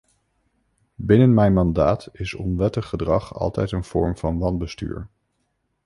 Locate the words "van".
4.17-4.37